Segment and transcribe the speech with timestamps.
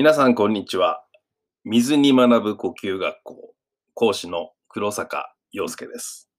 [0.00, 1.04] 皆さん、こんにちは。
[1.62, 3.54] 水に学ぶ呼吸学校
[3.92, 6.30] 講師の黒坂陽介です。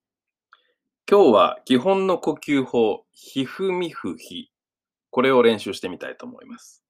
[1.07, 4.49] 今日は基本の呼吸法、ひふみふひ。
[5.11, 6.83] これを練習してみたいと思います。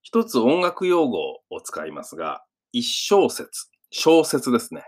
[0.00, 1.18] 一つ音楽用語
[1.50, 2.42] を使いますが、
[2.72, 3.50] 一小節、
[3.90, 4.86] 小節ですね。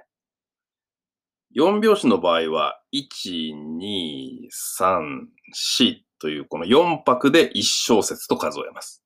[1.55, 4.49] 4拍子の場合は、1、2、
[4.81, 9.03] 3、4というこの4拍で1小節と数えます。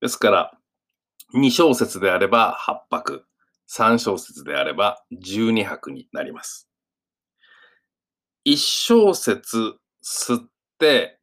[0.00, 0.58] ですから、
[1.32, 2.56] 2小節であれば
[2.90, 3.24] 8拍、
[3.70, 6.68] 3小節であれば12拍になります。
[8.46, 11.18] 1小節吸って、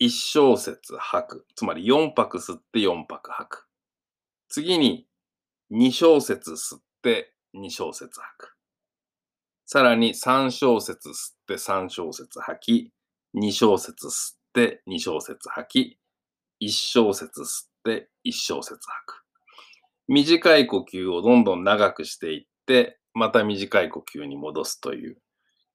[0.00, 1.46] 1小節吐く。
[1.54, 3.68] つまり4拍吸って4拍吐く。
[4.48, 5.06] 次に
[5.72, 8.56] 2小節吸って2小節吐く。
[9.64, 15.98] さらに3小節吸って3小節吐き、2小節吸って2小節吐
[16.60, 19.25] き、1小節吸って1小節吐く。
[20.08, 25.18] 短い呼吸をどんどん長くしていって、また短い呼吸に戻すという。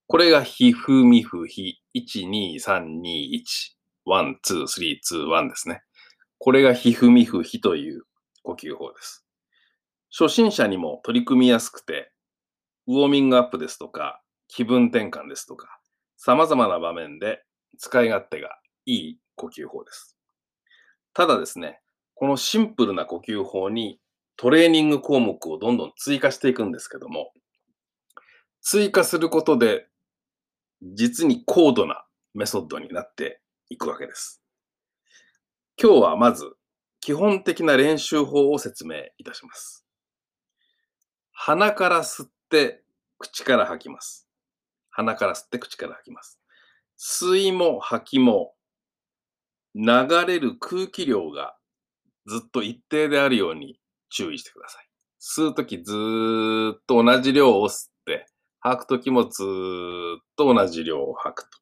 [0.07, 1.79] これがひふみふひ。
[1.95, 3.81] 1、2、3、2、1。
[4.07, 5.81] 1、2、3、2、1ですね。
[6.37, 8.03] これがひふみふひという
[8.43, 9.25] 呼吸法です。
[10.11, 12.11] 初心者にも取り組みやすくて、
[12.87, 15.79] ウォーミングアップですとか、気分転換ですとか、
[16.17, 17.43] 様々な場面で
[17.77, 18.49] 使い勝手が
[18.85, 20.17] いい呼吸法です。
[21.13, 21.79] ただですね、
[22.15, 24.00] このシンプルな呼吸法に
[24.41, 27.31] トレーニング項目をどんどん追加していくんですけども、
[28.59, 29.85] 追加することで、
[30.81, 33.39] 実に高度なメソッドになって
[33.69, 34.41] いくわけです。
[35.79, 36.55] 今日はまず、
[37.01, 39.85] 基本的な練習法を説明いたします。
[41.33, 42.81] 鼻から吸って、
[43.19, 44.27] 口から吐きます。
[44.89, 46.39] 鼻から吸って、口から吐きます。
[46.97, 48.55] 吸いも吐きも、
[49.75, 51.55] 流れる空気量が
[52.25, 53.79] ずっと一定であるように
[54.11, 54.87] 注意してください。
[55.19, 58.27] 吸うときずーっと同じ量を吸って、
[58.59, 61.61] 吐くときもずーっと同じ量を吐くと。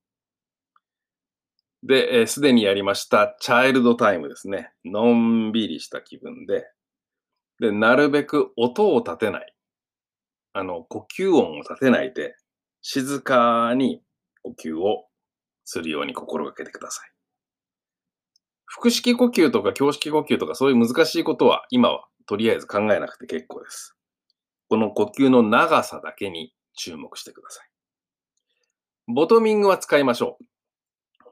[1.83, 4.71] で、す、で、にやりましたチャイルドタイムですね。
[4.83, 6.65] のんびりした気分で。
[7.59, 9.53] で、なるべく音を立てない。
[10.53, 12.35] あの、呼吸音を立てないで、
[12.81, 14.01] 静かに
[14.43, 15.05] 呼吸を
[15.63, 17.11] するように心がけてください。
[18.65, 23.95] 腹式呼吸とか胸式呼吸とかそういう難しいことは今はとりあえず考えなくて結構です。
[24.69, 27.69] この呼吸の長さだけに注目してください。
[29.07, 30.37] ボトミングは使いましょ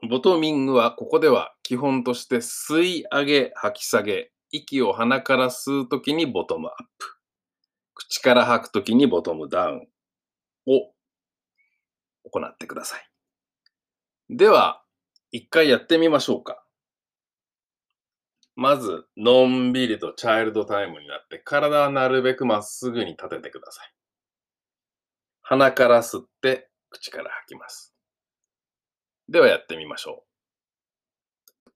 [0.02, 0.08] う。
[0.08, 7.06] ボトミングはここでは基本として吸い上げ、吐き下げ、息を鼻から吸うときにボトムアップ、
[7.94, 9.88] 口から吐くときにボトムダウン
[10.66, 10.90] を
[12.28, 13.08] 行ってください。
[14.30, 14.82] では、
[15.30, 16.64] 一回やってみましょうか。
[18.60, 23.94] まず、のんびりとチャイルドタイムになって、体はなるべくまっすぐに立ててください。
[25.42, 27.94] 鼻から吸って、口から吐きます。
[29.28, 31.70] ではやってみましょう。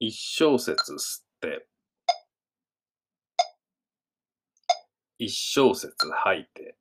[0.00, 1.68] 一小節吸って、
[5.18, 6.79] 一小節吐いて、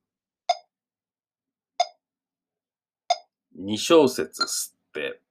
[3.62, 5.22] 二小節吸って、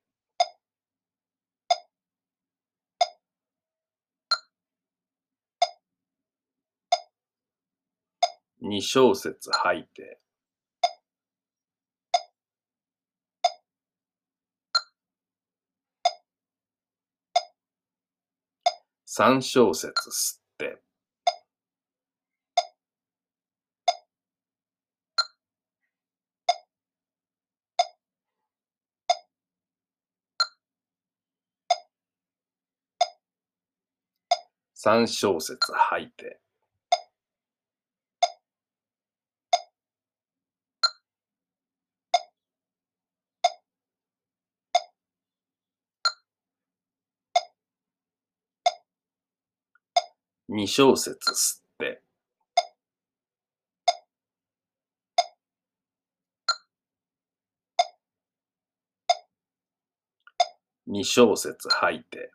[8.61, 10.21] 二小節吐いて、
[19.07, 20.83] 三小節吸って、
[34.81, 36.39] 三小節吐いて、
[50.49, 52.03] 二小節吸って、
[60.87, 62.33] 二小節吐いて、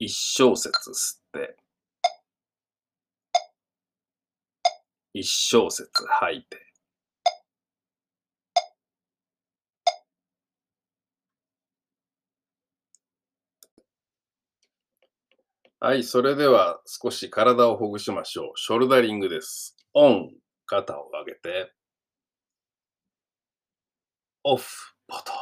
[0.00, 1.56] 一小節吸って、
[5.12, 6.68] 一小節吐いて、
[15.80, 18.52] はい、それでは少し体をほぐしましょう。
[18.56, 19.76] ショルダリングです。
[19.94, 20.30] オン、
[20.66, 21.72] 肩を上げて。
[24.42, 24.66] オフ、
[25.06, 25.32] ポト。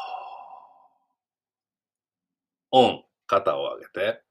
[2.70, 4.25] オン、肩を上げて。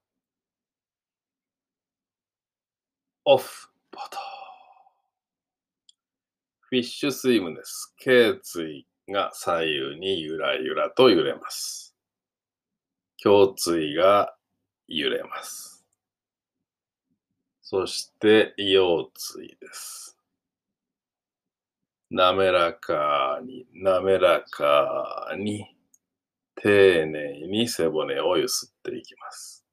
[3.27, 4.19] オフ、ポト。
[6.59, 7.91] フィッシュスイムです。
[7.97, 9.61] 頸椎が左
[9.95, 11.95] 右にゆらゆらと揺れます。
[13.23, 14.35] 胸椎が
[14.87, 15.83] 揺れます。
[17.63, 20.19] そして腰椎です。
[22.11, 25.75] 滑らかに、滑らかに、
[26.53, 29.64] 丁寧に背骨をゆすっていきます。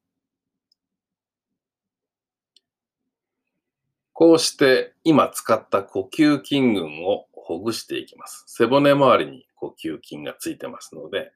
[4.12, 8.44] こうして今使った呼吸筋群をほぐしていきます。
[8.46, 11.32] 背骨周りに呼吸筋がついてますので、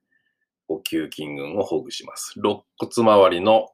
[0.69, 2.34] 呼吸筋群をほぐします。
[2.37, 3.69] 肋骨周りの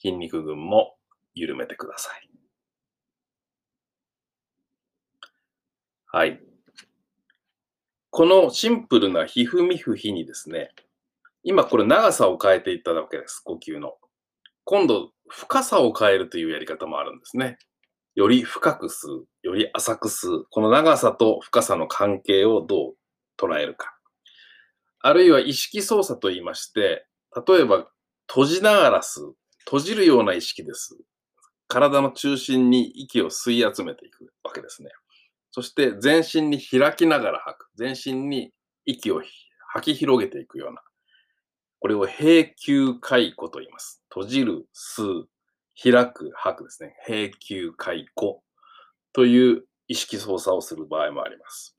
[0.00, 0.96] 筋肉群も
[1.34, 2.28] 緩めてください。
[6.06, 6.40] はい。
[8.10, 10.70] このシンプルな皮膚ミフヒにですね、
[11.42, 13.96] 今これ長さを変えていったわけです、呼吸の。
[14.64, 17.56] 今度、深さを変えるというやり方もあるんですね。
[18.14, 20.46] より深く吸う、より浅く吸う。
[20.50, 22.94] この長さと深さの関係をどう
[23.38, 23.96] 捉えるか。
[25.00, 27.06] あるいは意識操作と言いまして、
[27.46, 27.88] 例えば
[28.28, 29.34] 閉じながら吸う。
[29.64, 30.98] 閉じるような意識です。
[31.68, 34.90] 体の中心に息を吸い集めていくわけですね。
[35.50, 37.70] そして全身に開きながら吐く。
[37.76, 38.52] 全身に
[38.84, 39.22] 息を
[39.72, 40.82] 吐き広げていくような。
[41.80, 44.02] これを閉球解雇と言います。
[44.08, 45.28] 閉じる、吸う、
[45.80, 46.94] 開く、吐くですね。
[47.06, 48.42] 閉球解雇
[49.12, 51.76] という意識操作をする場合もあります。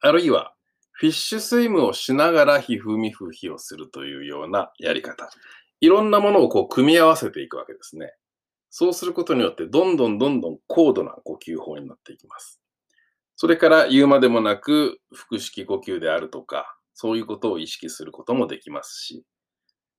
[0.00, 0.54] あるいは、
[0.92, 5.30] フィッシュスイムをしながら皮膚ミフヒをするというようなやり方。
[5.80, 8.14] いろんなものをこう組み合わせていくわけですね。
[8.70, 12.60] そうすることによって、どんどんどんどん高度な呼吸法になっていきます。
[13.36, 19.24] それから言うまでもなく、腹式呼吸であるとか、そういうことを意識することもできますし、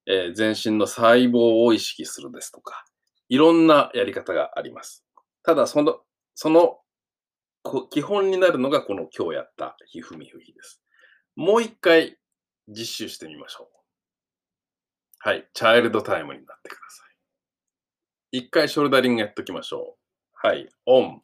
[0.07, 2.85] えー全身の細胞を意識するですとか、
[3.29, 5.05] いろんなやり方があります。
[5.43, 5.99] ただ、その、
[6.33, 6.79] その
[7.89, 10.81] 基本になるのがこの今日やった皮膚ミフヒです。
[11.35, 12.17] もう一回
[12.69, 13.77] 実習してみましょう。
[15.19, 18.37] はい、チャイルドタイムになってください。
[18.39, 20.47] 一回ショルダリングやっときましょう。
[20.47, 21.21] はい、オン、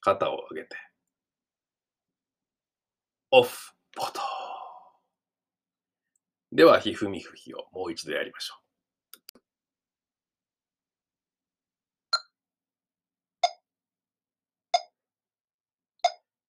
[0.00, 0.76] 肩を上げて。
[3.30, 3.71] オフ、
[6.54, 8.62] では、ひふみふひをもう一度やりましょう。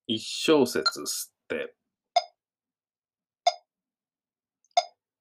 [0.08, 1.74] 一小節吸って、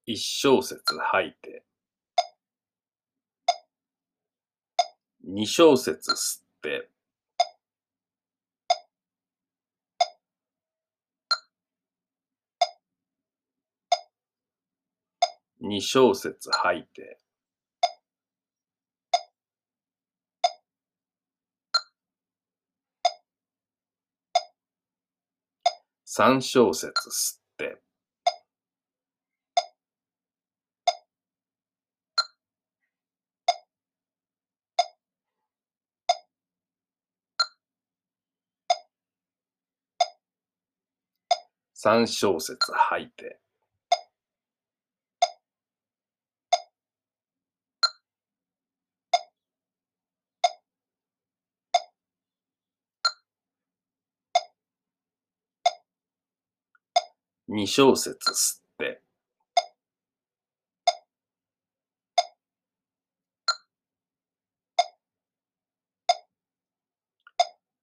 [0.05, 1.63] 一小節吐いて、
[5.23, 6.92] 二小節吸って、
[15.65, 17.17] 二小節吐いて、
[26.03, 27.81] 三小節吸って、
[41.73, 43.42] 三小節吐いて、
[57.55, 58.99] 二小節吸って、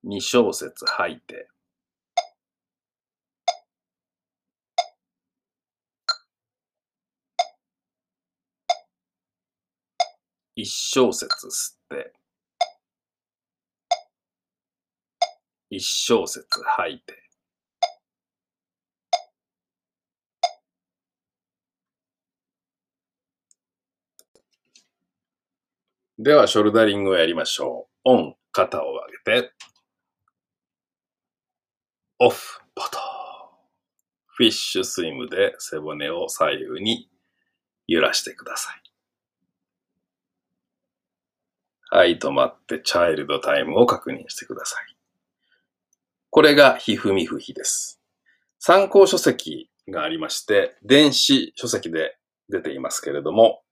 [0.03, 1.49] 二小節吐いて、
[10.57, 12.13] 一小節吸って、
[15.71, 17.20] 一小節吐いて、
[26.23, 28.11] では、ショルダリングをやりましょう。
[28.11, 29.53] オン、肩を上げて。
[32.19, 32.99] オフ、ポト。
[34.27, 37.09] フィッシュスイムで背骨を左右に
[37.87, 38.83] 揺らしてください。
[41.89, 44.97] はい、止まってチャイルドタイムを確認してください。
[46.29, 47.99] これがひふみふひです。
[48.59, 52.19] 参考書籍がありまして、電子書籍で
[52.51, 53.63] 出ていますけれども、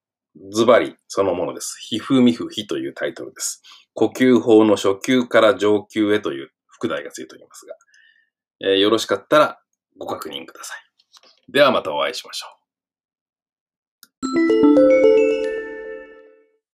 [0.53, 1.77] ズバリそのものです。
[1.81, 3.63] ひふみふひというタイトルです。
[3.95, 7.75] 呼吸法の初級から上級へという副題がついておりますが、
[8.61, 9.61] えーよろしかったら
[9.99, 11.53] ご確認ください。
[11.53, 12.47] ではまたお会いしましょ
[14.95, 14.98] う。